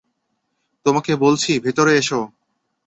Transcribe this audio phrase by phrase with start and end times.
[0.85, 2.19] তোমাকে বলছি, ভেতরে এসো।